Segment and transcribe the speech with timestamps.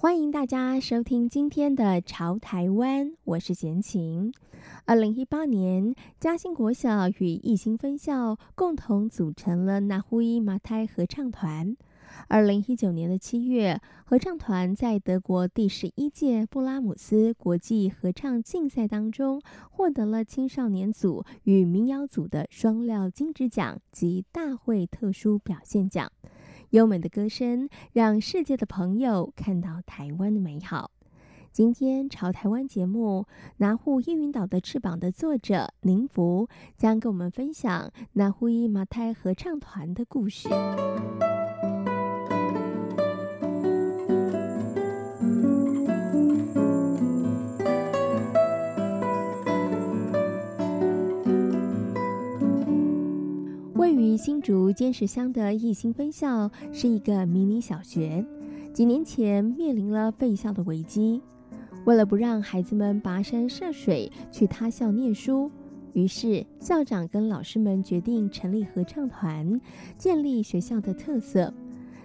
[0.00, 4.32] 欢迎大家收听今天的《潮台湾》，我是贤琴。
[4.86, 11.76] 二零一八年，嘉兴国小与义兴分校共同组成了那呼伊玛胎合唱团。
[12.28, 26.10] 二零一九年的七月，合唱团在德国第十一届布拉姆斯国际合唱竞赛当中，获得了青少年组与民谣组的双料金质奖及大会特殊表现奖。
[26.70, 30.90] 优美的歌声让世界的朋友看到台湾的美好。
[31.52, 40.48] 今天朝台湾节目，拿护烟云岛的翅膀的作者宁福将跟我们分享拿护伊马泰合唱团的故事。
[54.16, 58.24] 新竹尖石乡的义兴分校是一个迷你小学，
[58.72, 61.20] 几年前面临了废校的危机。
[61.86, 65.50] 为了不让孩子们跋山涉水去他校念书，
[65.92, 69.60] 于是校长跟老师们决定成立合唱团，
[69.96, 71.52] 建立学校的特色。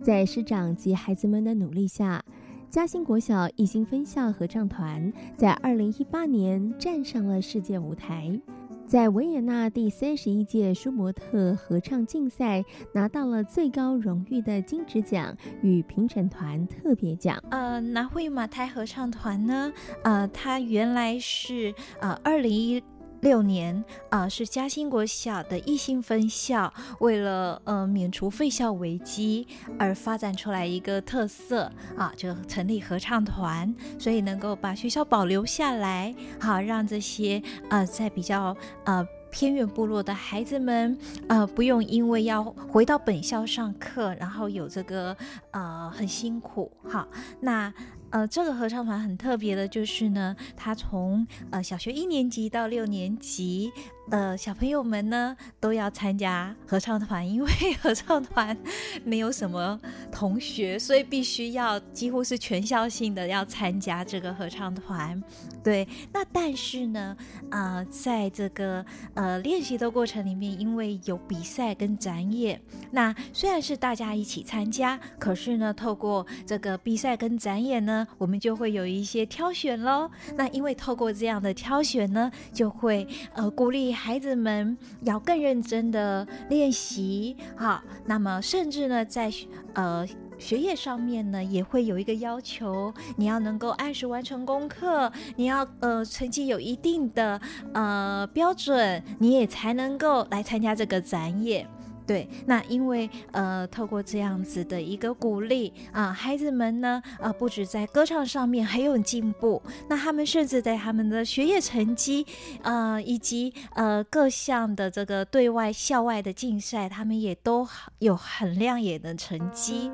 [0.00, 2.24] 在师长及孩子们的努力下，
[2.70, 8.40] 嘉兴国小艺兴分校合唱团在二零一八年站上了世界舞台。
[8.88, 17.38] 在维也纳第三十一届舒伯特合唱竞赛拿到了最高荣誉的金质奖与评审团特别奖。
[17.50, 19.70] 呃，那会马台合唱团呢？
[20.02, 22.82] 呃，它原来是呃二零一
[23.20, 29.46] 六年啊、是嘉兴国小的义兴分校为了呃免除废校危机
[29.78, 40.96] 而发展出来一个特色啊，就成立合唱团，所以能够把学校保留下来，好让这些呃在比较呃偏远部落的孩子们
[41.28, 45.16] 呃不用因为要回到本校上课，然后有这个
[45.50, 46.70] 呃很辛苦。
[46.88, 47.06] 好，
[47.40, 47.72] 那。
[48.10, 53.70] 呃，这个合唱团很特别的，就是呢，他从呃小学一年级到六年级。
[54.10, 57.50] 呃，小朋友们呢都要参加合唱团，因为
[57.82, 58.56] 合唱团
[59.04, 59.78] 没有什么
[60.10, 65.22] 同学，所以必须要几乎是全校性的要参加这个合唱团。
[65.62, 67.14] 对，那但是呢，
[67.50, 68.82] 呃，在这个
[69.12, 72.58] 呃练习的过程里面，因为有比赛跟展演，
[72.90, 80.10] 那虽然是大家一起参加，可是呢，透过这个比赛跟展演呢，我们就会有一些挑选喽。
[80.34, 83.97] 那因为透过这样的挑选呢，就会呃鼓励。
[83.98, 89.30] 孩子们要更认真的练习，哈，那么甚至呢，在
[89.74, 90.06] 呃
[90.38, 97.40] 学业上面呢，也会有一个要求，你要能够按时完成功课，你要呃成绩有一定的
[97.74, 101.68] 呃标准，你也才能够来参加这个展演。
[102.08, 109.60] 对，那因为呃，透过这样子的一个鼓励啊、孩子们呢，呃，不止在歌唱上面很有进步，
[109.90, 112.24] 那他们甚至在他们的学业成绩，
[112.62, 119.90] 呃，以及呃各项的这个对外校外的竞赛，他们也都有很亮眼的成绩。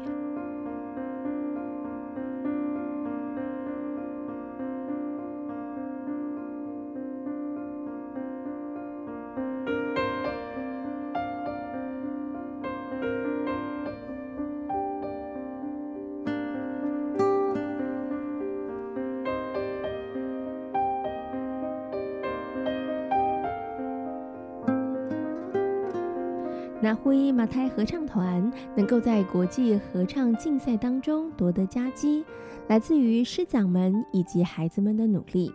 [26.84, 32.22] 那呼伊玛胎合唱团能够在国际合唱竞赛当中夺得佳绩，
[32.68, 35.50] 来自于师长们以及孩子们的努力。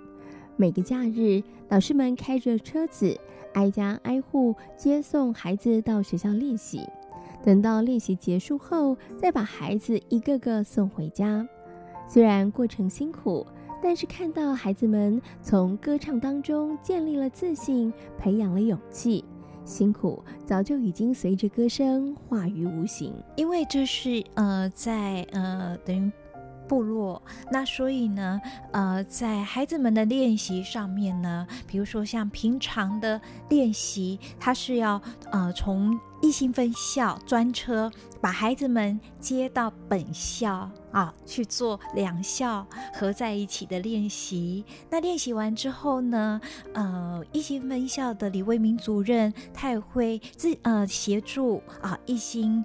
[0.57, 3.15] 每个假日，老师们开着车子，
[3.53, 6.81] 挨家挨户接送孩子到学校练习。
[7.44, 11.48] 等到练习结束后，再把孩子一个个送回家。
[12.07, 13.45] 虽然过程辛苦，
[13.83, 19.24] 但是看到孩子们从歌唱当中建立了自信，培养了勇气。
[19.69, 26.12] 辛苦早就已经随着歌声化于无形，因为这是呃在呃等于
[26.68, 27.21] 部落，
[27.51, 35.00] 那所以呢呃在孩子们的练习上面呢，比如说像平常的练习，它是要
[35.31, 44.63] 呃从一星分校专车把孩子们接到本校啊去做两校合在一起的练习。
[44.89, 46.42] 那练习完之后呢，
[46.74, 52.63] 呃，一心分校的李卫民主任他也会自呃协助啊一心。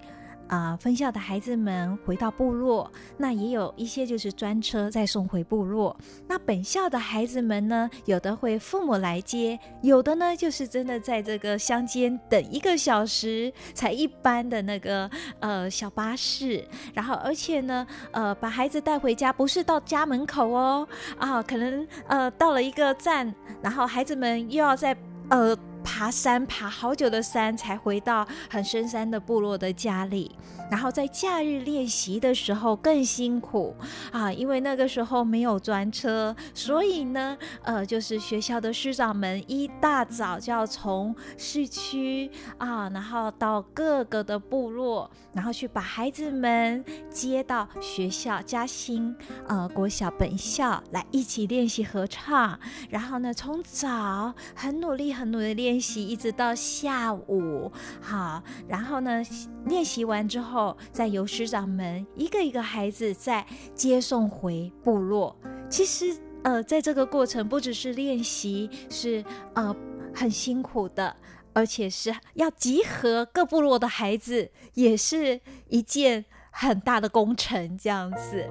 [0.49, 5.97] 啊、分校的孩子们回到部落，那也有一些就是专车再送回部落。
[6.29, 15.11] 那本校的孩子们呢，有的会父母来接，有的呢就是真的在这个乡间等一个小时才一班的那个
[15.41, 20.87] 呃小巴士，然后而且呢，呃把孩子带回家不是到家门口哦，
[21.19, 24.97] 啊，可能呃到了一个站，然后孩子们又要在
[25.31, 25.57] 呃。
[25.85, 30.35] 爬山爬好久的山，才回到很深山的部落的家里。
[30.71, 33.77] 然后在假日练习的时候更辛苦
[34.11, 49.15] 啊，因为那个时候没有专车，所以呢，呃，就是学校的师长们一大早就要从市区啊，然后到各个的部落，然后去把孩子们接到学校嘉兴
[49.47, 52.59] 呃国小本校来一起练习合唱。
[52.89, 59.21] 然后呢，从早很努力很努力练练习，一直到下午，好，然后呢，
[59.67, 60.45] 练习完之。
[60.45, 65.35] 后再由师长们一个一个孩子再接送回部落。
[65.71, 69.25] 其实，呃，在这个过程不只是练习，是
[69.55, 69.75] 呃
[70.15, 71.17] 很辛苦的，
[71.55, 75.41] 而且是要集合各部落的孩子，也是
[75.71, 77.79] 一件很大的工程。
[77.79, 78.47] 这样子。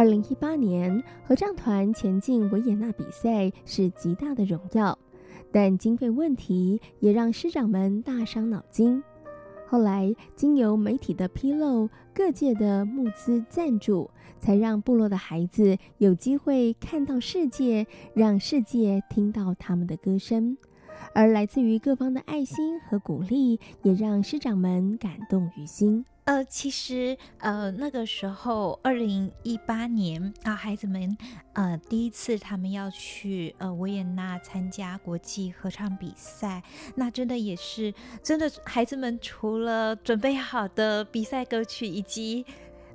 [0.00, 4.98] 二零一八年合唱团前进维也纳比赛是极大的荣耀，
[5.52, 9.04] 但经费问题也让师长们大伤脑筋。
[9.66, 14.08] 后来经由媒体的披露，各界的募资赞助，
[14.38, 20.56] 才让部落的孩子有机会看到世界，让世界听到他们的歌声。
[21.14, 26.06] 而来自于各方的爱心和鼓励，也让师长们感动于心。
[26.24, 31.16] 呃，其实呃那个时候，二零一八年啊，孩子们
[31.54, 36.62] 呃第一次他们要去呃维也纳参加国际合唱比赛，
[36.94, 42.46] 那真的也是真的，孩子们除了准备好的比赛歌曲以及。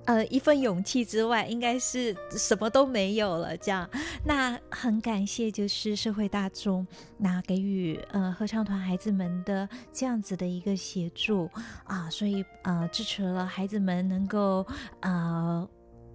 [0.05, 3.57] 呃，一份勇气之外，应该是什么都没有了。
[3.57, 3.89] 这样，
[4.23, 6.85] 那很感谢，就是社会大众
[7.17, 11.49] 那给予呃合唱团孩子们的这样子的一个协助
[11.83, 14.65] 啊，所以呃支持了孩子们能够
[15.01, 15.67] 呃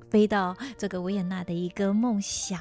[0.09, 2.61] 飞到这个维也纳的一个梦想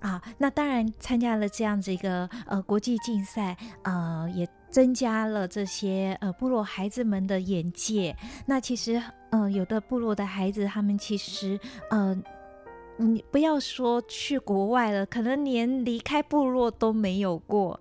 [0.00, 0.22] 啊。
[0.38, 4.48] 那当然参加了这样子一个呃国际竞赛，呃也。
[4.70, 8.14] 增加了这些呃部落孩子们的眼界。
[8.44, 11.58] 那其实嗯有的部落的孩子，他们其实
[11.90, 12.22] 嗯，
[12.96, 17.78] 你不要说去国外了，可能连离开部落都没有过。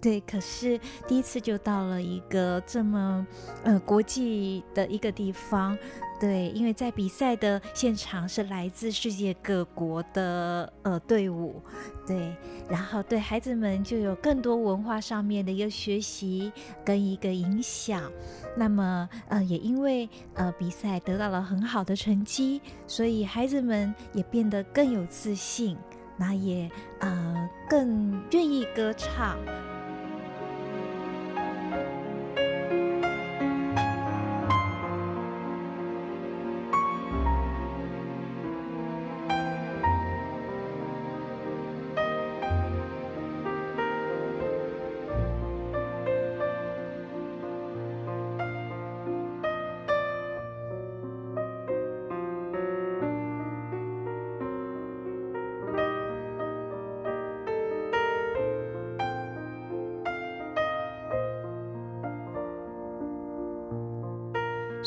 [0.00, 3.26] 对，可是第一次就到了一个这么
[3.62, 5.76] 呃国际的一个地方。
[6.20, 11.62] 对，因为在比赛的现场是来自世界各国的呃队伍，
[12.06, 12.36] 对，
[12.68, 16.52] 然后对孩子们就有更多文化上面的一个学习
[16.84, 18.12] 跟一个影响。
[18.54, 25.74] 那么呃也因为呃比赛得到了很好的成绩，所以孩子们也变得更有自信，
[26.18, 29.38] 那也呃更愿意歌唱。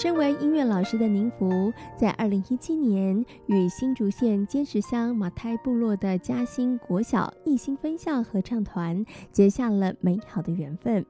[0.04, 11.06] 身为音乐老师的宁福，在二零一七年与新竹县尖石乡马太部落的嘉兴国小一心分校合唱团结下了美好的缘分。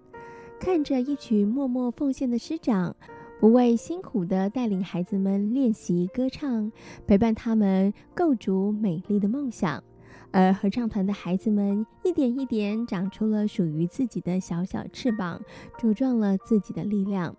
[0.60, 2.96] 看着一群默默奉献的师长，
[3.40, 6.72] 不畏辛苦地带领孩子们练习歌唱，
[7.08, 9.84] 陪伴他们构筑美丽的梦想，
[10.30, 15.42] 而合唱团的孩子们一点一点长出了属于自己的小小翅膀，
[15.80, 17.36] 茁壮了自己的力量。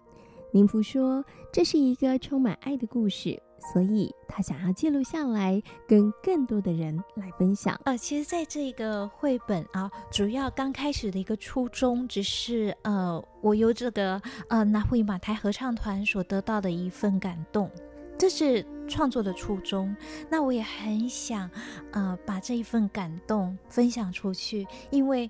[0.54, 3.42] 林福说，这是一个充满爱的故事，
[3.72, 7.76] 所以他想要记录下来，跟更多的人来分享。
[7.84, 17.68] 呃，其实，在这个绘本啊，主要刚开始的一个初衷，只是呃，我由这个呃拿胡伊马台合唱团所得到的一份感动。
[18.16, 19.92] 这是创作的初衷，
[20.30, 21.50] 那我也很想，
[21.90, 25.28] 呃，把这一份感动分享出去，因为，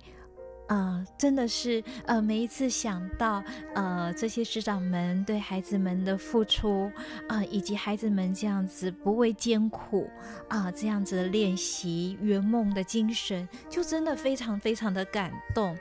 [0.67, 3.43] 呃，真的是，呃，每一次想到，
[3.73, 6.91] 呃，这些师长们对孩子们的付出，
[7.27, 10.09] 啊、以及孩子们这样子不畏艰苦，
[10.47, 15.77] 啊、这样子的练习圆梦的精神，就真的非常非常的感动。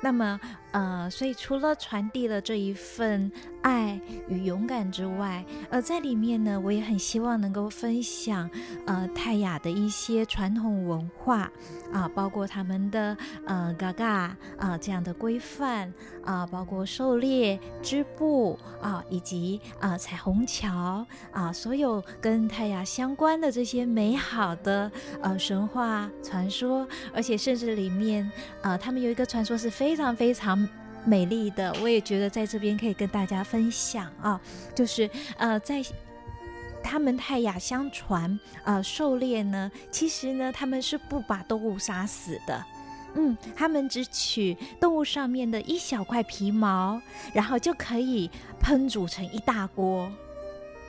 [0.00, 0.38] 那么，
[0.70, 3.30] 呃，所以除了传递了这一份
[3.62, 8.48] 爱与勇敢之外，呃，在里面呢，我也很希望能够分享，
[8.86, 11.50] 呃，泰雅的一些传统文化
[11.92, 15.92] 啊，包括他们的呃嘎嘎啊这样的规范
[16.24, 24.90] 啊，包括狩猎、织布啊，以及啊彩虹桥啊，所有跟泰雅相关的这些美好的
[25.22, 28.30] 呃神话传说，而且甚至里面
[28.62, 30.67] 啊，他们有一个传说是非非常非常
[31.04, 34.40] 美丽的，我也觉得在这边可以跟大家分享啊，
[34.74, 35.82] 就是呃，在
[36.82, 42.64] 他们泰雅相传，呃，狩猎呢，其实呢，他们是不把动物杀死的，
[43.14, 47.00] 嗯，他们只取动物上面的一小块皮毛，
[47.32, 48.30] 然后就可以
[48.62, 50.10] 烹煮成一大锅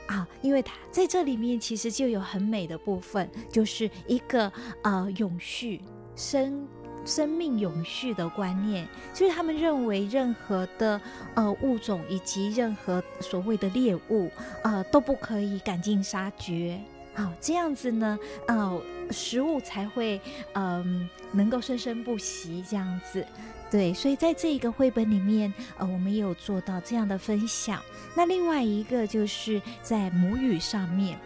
[0.07, 4.51] 啊，因为它在这里面其实就有很美的部分，就是一个
[4.83, 5.81] 呃永续
[6.15, 6.67] 生。
[7.05, 10.99] 生命永续的观念，就是他们认为任何的
[11.33, 14.29] 呃物种以及任何所谓的猎物，
[14.63, 16.79] 呃都不可以赶尽杀绝，
[17.13, 20.21] 好、这样子呢，呃食物才会
[20.53, 23.25] 嗯、能够生生不息这样子，
[23.71, 27.81] 对，所以在这一个绘本里面，呃我们也有做到这样的分享。
[28.15, 31.17] 那另外一个就是在母语上面。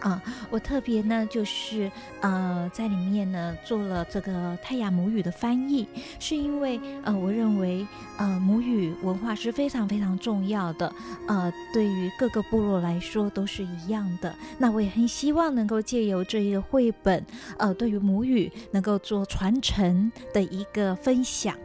[0.00, 1.90] 啊，我特别呢，就是
[2.20, 5.88] 呃，在里面呢做了这个泰雅母语的翻译，
[6.18, 7.86] 是因为呃，我认为
[8.16, 10.92] 呃，母语文化是非常非常重要的，
[11.26, 14.34] 呃，对于各个部落来说都是一样的。
[14.58, 17.24] 那我也很希望能够借由这一个绘本，
[17.58, 21.56] 呃，对于母语能够做传承的一个分享。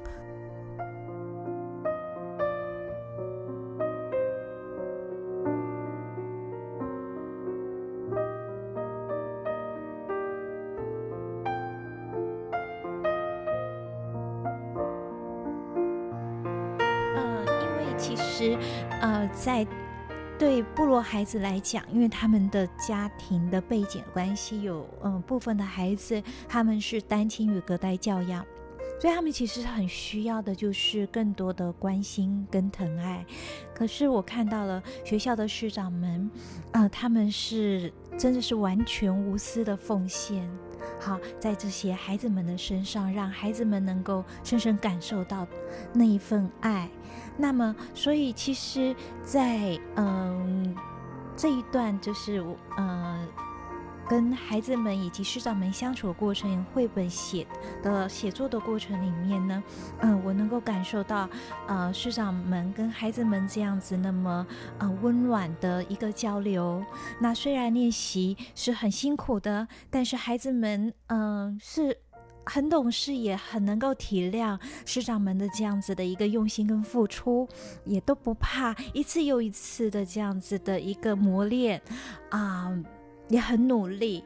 [19.44, 19.68] 在
[20.40, 28.46] 对部落孩子来讲，因为他们的家庭的背景关系，有嗯、部分的孩子他们是单亲与隔代教养，
[29.02, 33.26] 所以他们其实很需要的就是更多的关心跟疼爱。
[33.76, 36.32] 可是我看到了学校的师长们，
[36.72, 40.50] 呃，他们是真的是完全无私的奉献。
[41.00, 45.48] 好，在这些孩子们的身上，让孩子们能够深深感受到
[45.94, 46.90] 那一份爱。
[47.38, 50.76] 那么，所以其实在，嗯
[51.36, 53.28] 这一段，就是我嗯
[54.14, 57.48] 跟孩子们以及师长们相处的过程，绘本写
[57.82, 59.64] 的写作的过程里面呢，
[60.02, 61.28] 嗯，我能够感受到，
[61.68, 64.46] 呃，师长们跟孩子们这样子那么
[64.78, 66.86] 呃温暖的一个交流。
[67.20, 71.98] 那虽然练习是很辛苦的，但是孩子们嗯是。
[72.46, 77.48] 很懂事，也很能够体谅师长们的这样子的一个用心跟付出，
[77.86, 81.82] 也都不怕一次又一次的这样子的一个磨练，
[82.32, 82.78] 啊、
[83.30, 84.24] 也很努力，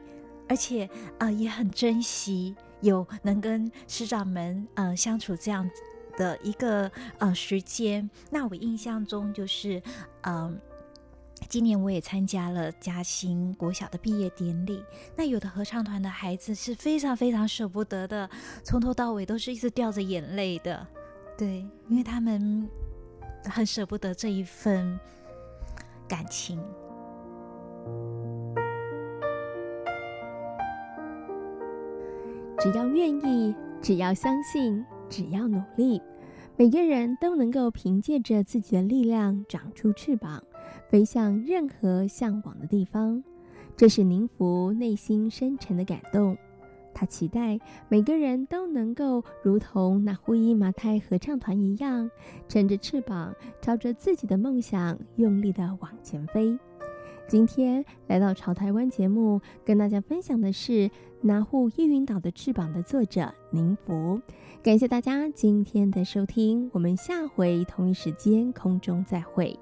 [0.48, 0.84] 而且
[1.18, 5.68] 啊、呃、也很珍惜有能跟师长们呃相处这样
[6.16, 8.08] 的一个呃时间。
[8.30, 9.82] 那我印象中就是
[10.22, 10.58] 嗯。
[11.48, 14.84] 今年我也参加了嘉兴国小的毕业典礼。
[15.16, 18.28] 那有的合唱团的孩子是非常非常舍不得的，
[18.64, 20.84] 从头到尾都是一直掉着眼泪的。
[21.38, 22.68] 对，因为他们
[23.44, 24.98] 很舍不得这一份
[26.08, 26.60] 感情。
[32.60, 36.02] 只要愿意，只要相信，只要努力，
[36.56, 40.42] 每个人都能够凭借着自己的力量长出翅膀。
[40.90, 43.22] 飞向任何向往的地方，
[43.76, 46.36] 这是宁福内心深沉的感动。
[46.92, 52.10] 他期待每个人都能够如同那呼伊马太合唱团一样，
[52.48, 56.58] 撑着翅膀，朝着自己的梦想用力地往前飞。
[57.28, 60.72] 今天来到潮台湾节目，跟大家分享的是
[61.20, 64.18] 《拿护一云岛的翅膀》的作者宁福。
[64.62, 69.54] 感谢大家今天的收听，我们下回同一时间空中再会。